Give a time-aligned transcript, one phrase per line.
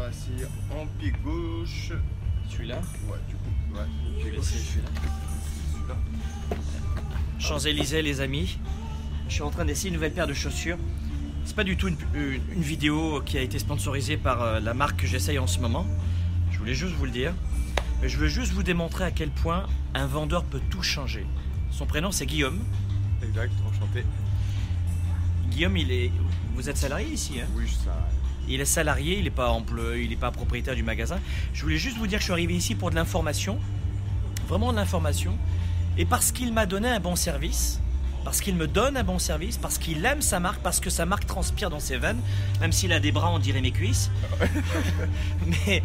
[0.00, 1.92] en pied gauche.
[2.50, 2.76] Celui-là
[3.08, 3.86] Ouais, du coup, ouais.
[4.18, 4.88] Je vais essayer celui-là.
[5.72, 5.96] Celui-là.
[7.38, 8.58] Champs-Élysées, les amis.
[9.28, 10.78] Je suis en train d'essayer une nouvelle paire de chaussures.
[11.44, 14.74] C'est pas du tout une, une- une vidéo qui a été sponsorisée par euh, la
[14.74, 15.86] marque que j'essaye en ce moment.
[16.50, 17.32] Je voulais juste vous le dire.
[18.02, 21.26] Mais je veux juste vous démontrer à quel point un vendeur peut tout changer.
[21.70, 22.60] Son prénom c'est Guillaume.
[23.22, 24.04] Exact, enchanté.
[25.50, 26.12] Guillaume, il est.
[26.54, 27.46] Vous êtes salarié ici, hein?
[27.56, 28.06] Oui, ça.
[28.48, 31.18] Il est salarié, il n'est pas employé, il n'est pas propriétaire du magasin.
[31.52, 33.58] Je voulais juste vous dire que je suis arrivé ici pour de l'information,
[34.48, 35.36] vraiment de l'information,
[35.98, 37.80] et parce qu'il m'a donné un bon service,
[38.24, 41.06] parce qu'il me donne un bon service, parce qu'il aime sa marque, parce que sa
[41.06, 42.20] marque transpire dans ses veines,
[42.60, 44.10] même s'il a des bras, on dirait mes cuisses.
[45.46, 45.82] Mais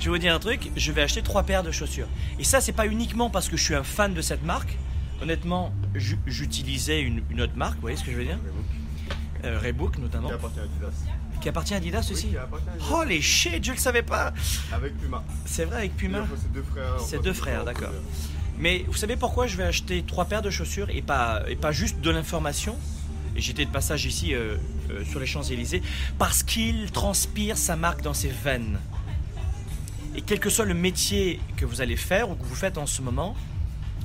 [0.00, 2.08] je vais vous dire un truc, je vais acheter trois paires de chaussures.
[2.38, 4.76] Et ça, c'est pas uniquement parce que je suis un fan de cette marque.
[5.22, 8.38] Honnêtement, ju- j'utilisais une, une autre marque, vous voyez ce que je veux dire?
[9.44, 10.28] Euh, Reebok notamment,
[11.44, 12.08] Qui appartient à Adidas.
[12.10, 12.28] aussi.
[12.30, 12.90] Oui, Adidas.
[12.90, 14.32] Holy shit, je le savais pas.
[14.72, 15.22] Avec Puma.
[15.44, 16.24] C'est vrai avec Puma.
[16.40, 17.00] C'est deux frères.
[17.00, 17.90] C'est deux frères, d'accord.
[18.58, 21.70] Mais vous savez pourquoi je vais acheter trois paires de chaussures et pas, et pas
[21.70, 22.78] juste de l'information?
[23.36, 24.56] Et j'étais de passage ici euh,
[24.90, 25.82] euh, sur les Champs-Élysées.
[26.18, 28.78] Parce qu'il transpire sa marque dans ses veines.
[30.16, 32.86] Et quel que soit le métier que vous allez faire ou que vous faites en
[32.86, 33.36] ce moment,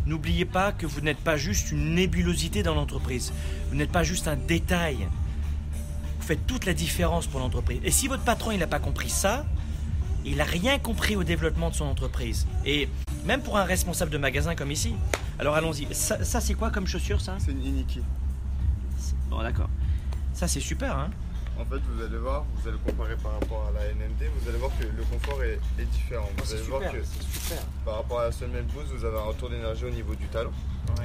[0.05, 3.31] n'oubliez pas que vous n'êtes pas juste une nébulosité dans l'entreprise.
[3.69, 5.07] Vous n'êtes pas juste un détail.
[6.29, 7.79] Faites toute la différence pour l'entreprise.
[7.83, 9.47] Et si votre patron il n'a pas compris ça,
[10.23, 12.45] il n'a rien compris au développement de son entreprise.
[12.67, 12.87] Et
[13.25, 14.93] même pour un responsable de magasin comme ici.
[15.39, 15.87] Alors allons-y.
[15.91, 17.37] Ça, ça, c'est quoi comme chaussure ça?
[17.39, 18.01] C'est une Iniki.
[19.31, 19.71] Bon d'accord.
[20.35, 21.09] Ça c'est super hein.
[21.59, 24.59] En fait, vous allez voir, vous allez comparer par rapport à la NMD, vous allez
[24.59, 26.29] voir que le confort est, est différent.
[26.37, 27.65] Vous allez voir que c'est super.
[27.83, 30.51] par rapport à la semelle boost, vous avez un retour d'énergie au niveau du talon.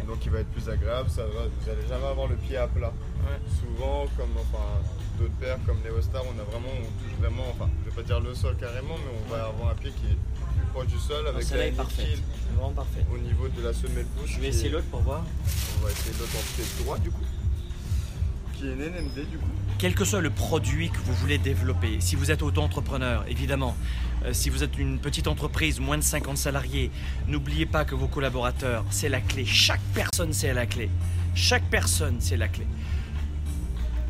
[0.07, 2.67] Donc il va être plus agréable, ça va, vous n'allez jamais avoir le pied à
[2.67, 2.93] plat.
[3.25, 3.39] Ouais.
[3.61, 4.65] Souvent, comme enfin,
[5.19, 8.03] d'autres paires comme les All-Star, on a vraiment, on touche vraiment, enfin, je vais pas
[8.03, 10.19] dire le sol carrément, mais on va avoir un pied qui est
[10.57, 12.23] plus proche du sol avec la parfaite.
[12.55, 13.07] Vraiment parfaite.
[13.13, 14.35] au niveau de la semelle boost.
[14.35, 15.25] Je vais essayer l'autre pour voir.
[15.79, 17.25] On va essayer l'autre en pied droit du coup.
[18.57, 19.47] Qui est une NMD du coup.
[19.79, 23.77] Quel que soit le produit que vous voulez développer, si vous êtes auto-entrepreneur, évidemment,
[24.25, 26.91] euh, si vous êtes une petite entreprise, moins de 50 salariés,
[27.27, 29.45] n'oubliez pas que vos collaborateurs, c'est la clé.
[29.45, 30.89] Chaque personne, c'est la clé.
[31.35, 32.67] Chaque personne, c'est la clé.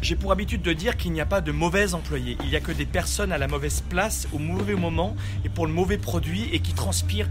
[0.03, 2.37] J'ai pour habitude de dire qu'il n'y a pas de mauvais employés.
[2.43, 5.16] Il n'y a que des personnes à la mauvaise place, au mauvais moment
[5.47, 7.31] et pour le mauvais produit et qui transpirent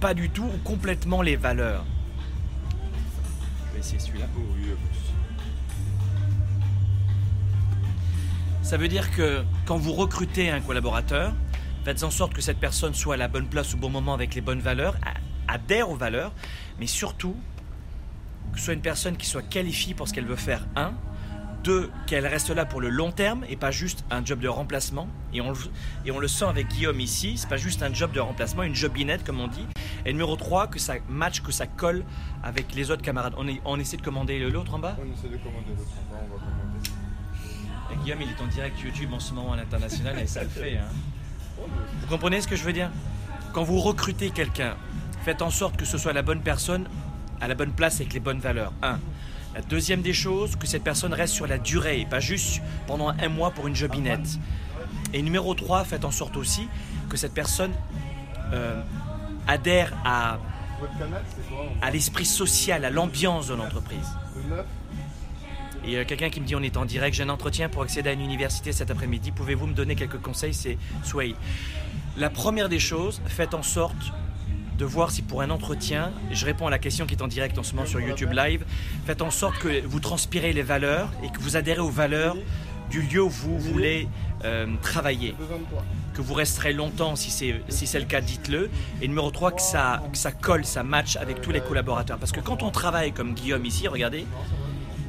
[0.00, 1.84] pas du tout ou complètement les valeurs.
[3.68, 4.26] Je vais essayer celui-là.
[4.34, 4.70] Oh oui,
[8.68, 11.32] Ça veut dire que quand vous recrutez un collaborateur,
[11.86, 14.34] faites en sorte que cette personne soit à la bonne place au bon moment avec
[14.34, 14.94] les bonnes valeurs,
[15.48, 16.32] adhère aux valeurs,
[16.78, 17.34] mais surtout
[18.52, 20.92] que ce soit une personne qui soit qualifiée pour ce qu'elle veut faire, un.
[21.64, 25.08] Deux, qu'elle reste là pour le long terme et pas juste un job de remplacement.
[25.32, 25.54] Et on,
[26.04, 28.74] et on le sent avec Guillaume ici, c'est pas juste un job de remplacement, une
[28.74, 29.64] jobinette comme on dit.
[30.04, 32.04] Et numéro 3, que ça match, que ça colle
[32.42, 33.32] avec les autres camarades.
[33.38, 34.94] On, est- on essaie de commander l'autre en bas?
[35.00, 36.90] On essaie de commander l'autre en bas, on va commander.
[38.02, 40.76] Guillaume, il est en direct YouTube en ce moment à l'international et ça le fait.
[40.76, 40.82] hein.
[42.00, 42.90] Vous comprenez ce que je veux dire?
[43.52, 44.76] Quand vous recrutez quelqu'un,
[45.24, 46.86] faites en sorte que ce soit la bonne personne
[47.40, 48.72] à la bonne place avec les bonnes valeurs.
[48.82, 48.98] Un.
[49.54, 53.08] La deuxième des choses, que cette personne reste sur la durée et pas juste pendant
[53.08, 54.38] un mois pour une jobinette.
[55.12, 56.68] Et numéro 3, faites en sorte aussi
[57.08, 57.72] que cette personne
[58.52, 58.80] euh,
[59.46, 60.38] adhère à
[61.90, 64.08] l'esprit social, à l'ambiance de l'entreprise.
[65.84, 67.68] Le 9 Et euh, quelqu'un qui me dit on est en direct, j'ai un entretien
[67.68, 70.54] pour accéder à une université cet après-midi, pouvez-vous me donner quelques conseils?
[70.54, 71.34] C'est Sway.
[72.16, 74.12] La première des choses, faites en sorte
[74.78, 77.58] de voir si pour un entretien, je réponds à la question qui est en direct
[77.58, 78.64] en ce moment sur YouTube Live,
[79.06, 82.36] faites en sorte que vous transpirez les valeurs et que vous adhérez aux valeurs
[82.90, 84.08] du lieu où vous voulez
[84.44, 85.34] euh, travailler.
[86.14, 88.70] Que vous resterez longtemps si c'est si le cas, dites-le.
[89.02, 92.18] Et numéro 3, que ça, que ça colle, ça match avec tous les collaborateurs.
[92.18, 94.26] Parce que quand on travaille comme Guillaume ici, regardez,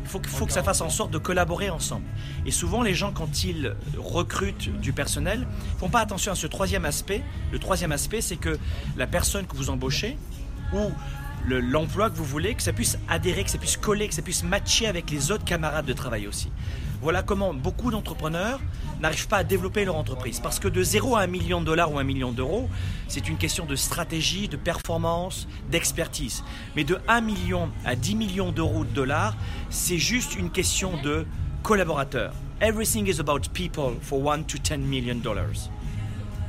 [0.10, 2.06] faut, faut que ça fasse en sorte de collaborer ensemble.
[2.46, 5.48] Et souvent, les gens, quand ils recrutent du personnel,
[5.78, 7.24] font pas attention à ce troisième aspect.
[7.52, 8.58] Le troisième aspect, c'est que
[8.98, 10.18] la personne que vous embauchez
[10.74, 10.92] ou
[11.48, 14.22] le- l'emploi que vous voulez, que ça puisse adhérer, que ça puisse coller, que ça
[14.22, 16.52] puisse matcher avec les autres camarades de travail aussi.
[17.02, 18.60] Voilà comment beaucoup d'entrepreneurs
[19.00, 20.42] n'arrivent pas à développer leur entreprise.
[20.42, 22.70] Parce que de 0 à 1 million de dollars ou 1 million d'euros,
[23.08, 26.44] c'est une question de stratégie, de performance, d'expertise.
[26.76, 29.36] Mais de 1 million à 10 millions d'euros de dollars,
[29.70, 31.26] c'est juste une question de
[31.64, 32.34] collaborateurs.
[32.62, 35.70] Everything is about people for 1 to 10 million dollars.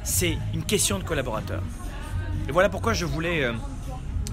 [0.03, 1.63] C'est une question de collaborateurs.
[2.49, 3.53] Et voilà pourquoi je voulais euh,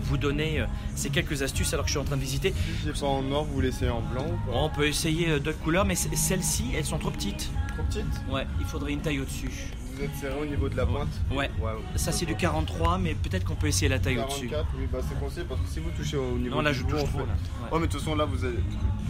[0.08, 0.66] vous donner euh,
[0.96, 2.54] ces quelques astuces alors que je suis en train de visiter.
[2.54, 5.60] Si j'ai pas en or, vous laissez en blanc ou On peut essayer euh, d'autres
[5.60, 7.50] couleurs, mais celles-ci, elles sont trop petites.
[7.76, 9.50] Trop petite Ouais, il faudrait une taille au-dessus.
[9.94, 11.10] vous êtes serré au niveau de la pointe?
[11.32, 11.50] Ouais.
[11.96, 14.48] Ça c'est du 43, mais peut-être qu'on peut essayer la taille au-dessus.
[14.48, 16.84] 44, oui, bah c'est conseillé parce que si vous touchez au niveau Non, là je
[16.84, 17.06] touche trop.
[17.08, 17.24] fait- là.
[17.24, 17.74] Ouais.
[17.74, 18.60] Ouais, mais de toute façon, là, vous allez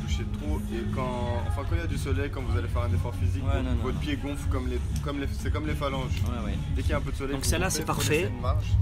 [0.05, 0.59] toucher trop.
[0.73, 3.43] Et quand, quand il y a du soleil, quand vous allez faire un effort physique,
[3.43, 3.83] Ouais, votre, non, non.
[3.83, 6.11] votre pied gonfle comme les, comme les, c'est comme les phalanges.
[6.23, 6.57] Ouais, ouais.
[6.75, 8.31] Dès qu'il y a un peu de soleil, Donc celle-là, c'est parfait.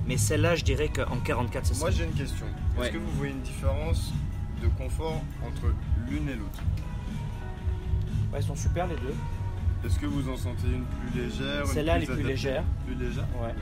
[0.08, 1.80] Mais celle-là, je dirais qu'en 44, c'est ça.
[1.80, 2.46] Moi, j'ai une question.
[2.78, 2.86] Ouais.
[2.88, 4.14] Est-ce que vous voyez une différence
[4.62, 5.74] de confort entre
[6.10, 6.60] l'une et l'autre?
[8.32, 9.16] Ouais, elles sont super les deux.
[9.86, 12.64] Est-ce que vous en sentez une plus légère Celle-là, elle est plus légère.
[12.88, 13.26] Plus légère?
[13.42, 13.54] Ouais.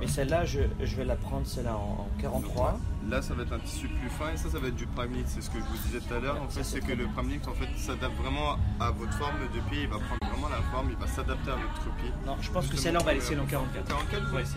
[0.00, 2.78] Mais celle-là, je, je vais la prendre, celle-là en, en 43.
[3.10, 5.24] Là, ça va être un tissu plus fin et ça, ça va être du Primeknit.
[5.26, 6.40] C'est ce que je vous disais tout à l'heure.
[6.42, 7.12] En fait, c'est que très le bien.
[7.14, 9.82] Primeknit, en fait, s'adapte vraiment à votre forme de pied.
[9.82, 12.10] Il va prendre vraiment la forme, il va s'adapter à votre pied.
[12.26, 13.86] Non, je pense que celle-là, on va laisser en 44.
[13.88, 14.42] 44, vous Ouais.
[14.42, 14.56] aussi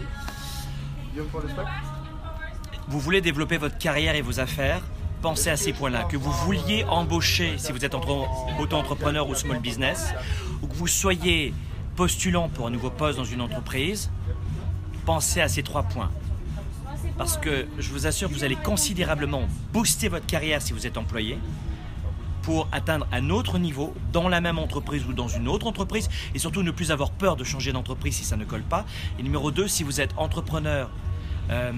[1.12, 1.66] Guillaume pour le spec
[2.88, 4.82] Vous voulez développer votre carrière et vos affaires?
[5.22, 6.04] Pensez à ces points-là.
[6.06, 8.28] Que vous vouliez embaucher si vous êtes entre-
[8.60, 10.14] auto-entrepreneur ou small business,
[10.62, 11.54] ou que vous soyez
[11.96, 14.10] postulant pour un nouveau poste dans une entreprise,
[15.06, 16.12] pensez à ces trois points.
[17.18, 20.98] Parce que je vous assure que vous allez considérablement booster votre carrière si vous êtes
[20.98, 21.38] employé
[22.42, 26.40] pour atteindre un autre niveau dans la même entreprise ou dans une autre entreprise et
[26.40, 28.86] surtout ne plus avoir peur de changer d'entreprise si ça ne colle pas.
[29.18, 30.90] Et numéro 2, si vous êtes entrepreneur
[31.50, 31.72] euh,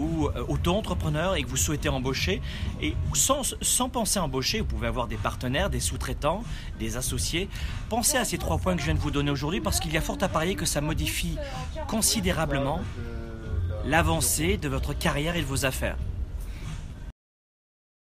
[0.00, 2.40] ou euh, auto-entrepreneur et que vous souhaitez embaucher,
[2.80, 6.42] et sans, sans penser embaucher, vous pouvez avoir des partenaires, des sous-traitants,
[6.78, 7.48] des associés.
[7.88, 9.96] Pensez à ces trois points que je viens de vous donner aujourd'hui parce qu'il y
[9.96, 11.36] a fort à parier que ça modifie
[11.86, 12.80] considérablement
[13.84, 15.96] l'avancée de votre carrière et de vos affaires.